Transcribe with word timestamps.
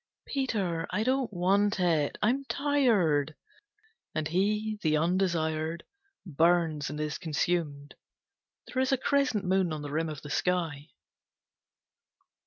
"Peter, 0.25 0.87
I 0.89 1.03
don't 1.03 1.31
want 1.31 1.79
it. 1.79 2.17
I 2.23 2.31
am 2.31 2.43
tired." 2.45 3.35
And 4.15 4.27
he, 4.29 4.79
the 4.81 4.97
undesired, 4.97 5.83
burns 6.25 6.89
and 6.89 6.99
is 6.99 7.19
consumed. 7.19 7.93
There 8.65 8.81
is 8.81 8.91
a 8.91 8.97
crescent 8.97 9.45
moon 9.45 9.71
on 9.71 9.83
the 9.83 9.91
rim 9.91 10.09
of 10.09 10.23
the 10.23 10.31
sky. 10.31 10.87